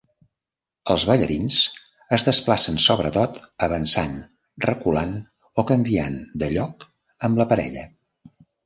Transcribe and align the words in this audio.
Els 0.93 1.03
ballarins 1.09 1.57
es 2.17 2.25
desplacen 2.31 2.81
sobretot 2.85 3.39
avançant, 3.69 4.17
reculant 4.69 5.15
o 5.65 5.69
canviant 5.75 6.21
de 6.45 6.53
lloc 6.57 6.93
amb 7.31 7.45
la 7.45 7.53
parella. 7.55 7.91